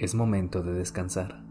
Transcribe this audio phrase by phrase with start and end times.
[0.00, 1.44] Es momento de descansar.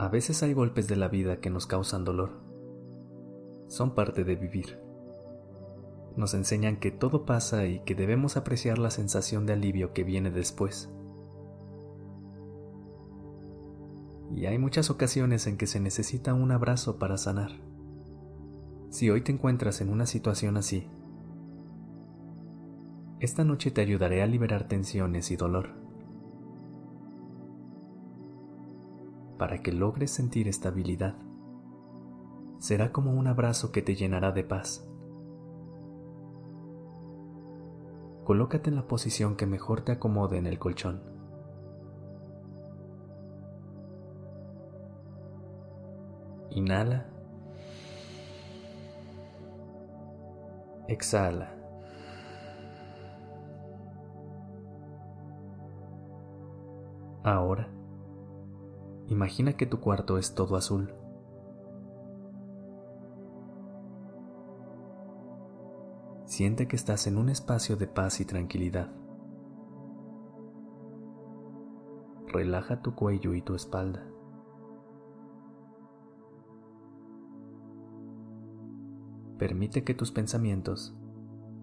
[0.00, 2.42] A veces hay golpes de la vida que nos causan dolor.
[3.68, 4.80] Son parte de vivir.
[6.16, 10.32] Nos enseñan que todo pasa y que debemos apreciar la sensación de alivio que viene
[10.32, 10.92] después.
[14.34, 17.52] Y hay muchas ocasiones en que se necesita un abrazo para sanar.
[18.90, 20.88] Si hoy te encuentras en una situación así,
[23.22, 25.82] esta noche te ayudaré a liberar tensiones y dolor.
[29.42, 31.16] para que logres sentir estabilidad.
[32.60, 34.88] Será como un abrazo que te llenará de paz.
[38.22, 41.02] Colócate en la posición que mejor te acomode en el colchón.
[46.50, 47.08] Inhala.
[50.86, 51.61] Exhala.
[57.24, 57.68] Ahora
[59.12, 60.94] Imagina que tu cuarto es todo azul.
[66.24, 68.90] Siente que estás en un espacio de paz y tranquilidad.
[72.28, 74.02] Relaja tu cuello y tu espalda.
[79.36, 80.96] Permite que tus pensamientos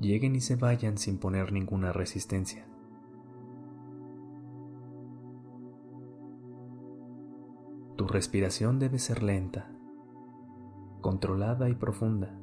[0.00, 2.66] lleguen y se vayan sin poner ninguna resistencia.
[8.06, 9.68] Tu respiración debe ser lenta,
[11.00, 12.38] controlada y profunda.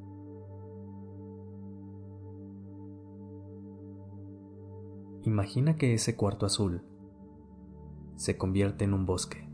[5.21, 6.83] Imagina que ese cuarto azul
[8.17, 9.47] se convierte en un bosque.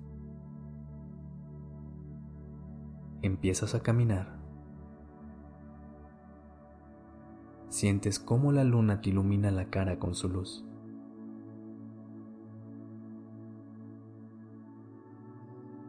[3.21, 4.39] Empiezas a caminar.
[7.67, 10.68] Sientes cómo la luna te ilumina la cara con su luz.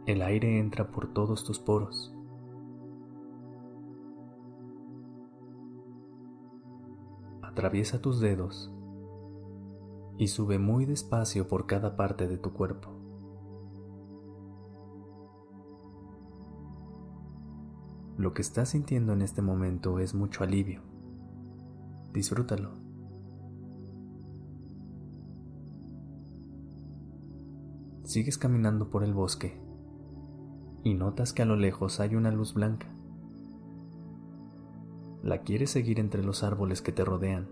[0.07, 2.15] El aire entra por todos tus poros.
[7.43, 8.73] Atraviesa tus dedos
[10.17, 12.91] y sube muy despacio por cada parte de tu cuerpo.
[18.17, 20.83] Lo que estás sintiendo en este momento es mucho alivio.
[22.13, 22.73] Disfrútalo.
[28.05, 29.70] Sigues caminando por el bosque
[30.83, 32.87] y notas que a lo lejos hay una luz blanca.
[35.23, 37.49] La quieres seguir entre los árboles que te rodean.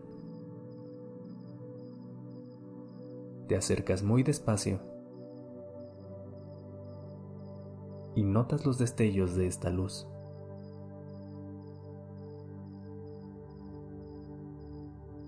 [3.47, 4.81] Te acercas muy despacio
[8.15, 10.07] y notas los destellos de esta luz.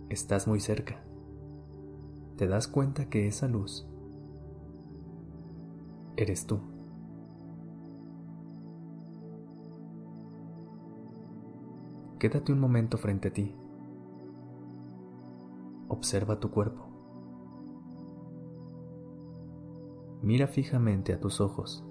[0.08, 1.04] Estás muy cerca.
[2.36, 3.86] Te das cuenta que esa luz
[6.16, 6.79] eres tú.
[12.20, 13.56] Quédate un momento frente a ti.
[15.88, 16.84] Observa tu cuerpo.
[20.20, 21.82] Mira fijamente a tus ojos.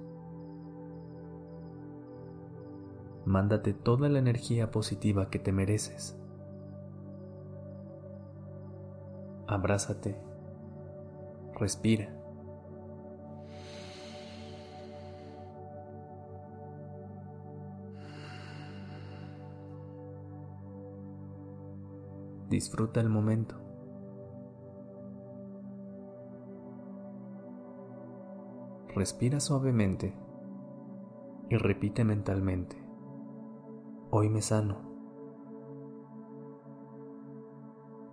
[3.26, 6.16] Mándate toda la energía positiva que te mereces.
[9.48, 10.16] Abrázate.
[11.56, 12.19] Respira.
[22.50, 23.56] Disfruta el momento.
[28.96, 30.16] Respira suavemente
[31.52, 32.76] y repite mentalmente,
[34.10, 34.78] hoy me sano,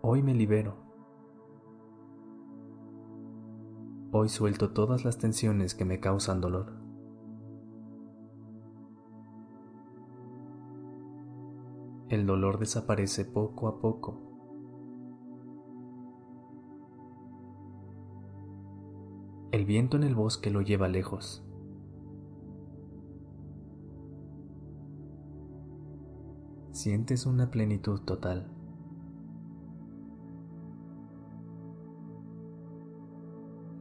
[0.02, 0.76] hoy me libero,
[4.12, 6.74] hoy suelto todas las tensiones que me causan dolor.
[12.10, 14.25] El dolor desaparece poco a poco
[19.56, 21.42] El viento en el bosque lo lleva lejos.
[26.72, 28.52] Sientes una plenitud total.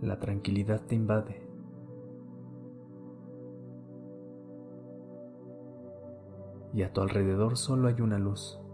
[0.01, 1.45] La tranquilidad te invade.
[6.73, 8.64] Y a tu alrededor solo hay una luz.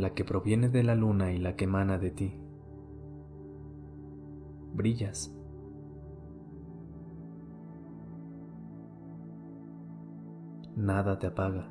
[0.00, 2.40] La que proviene de la luna y la que emana de ti.
[4.72, 5.36] Brillas.
[10.74, 11.70] Nada te apaga.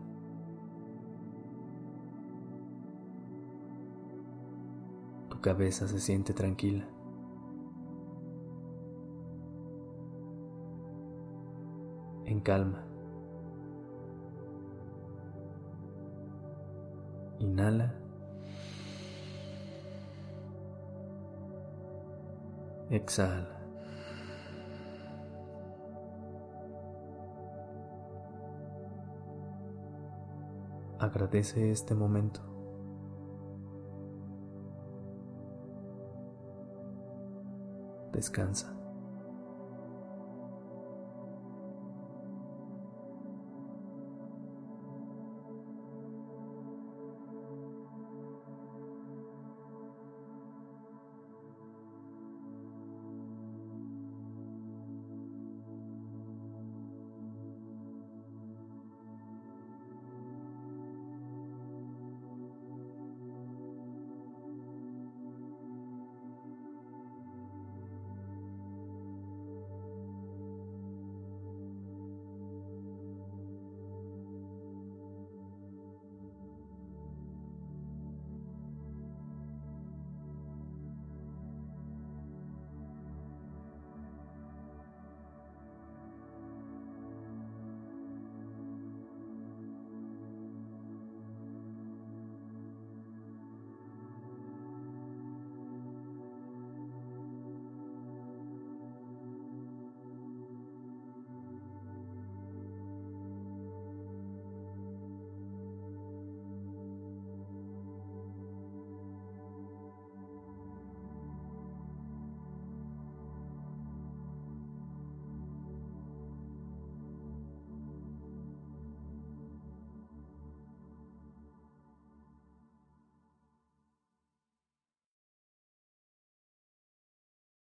[5.42, 6.86] cabeza se siente tranquila.
[12.26, 12.84] En calma.
[17.40, 17.99] Inhala.
[22.90, 23.58] Exhala.
[31.00, 32.50] Agradece este momento.
[38.20, 38.79] descansa.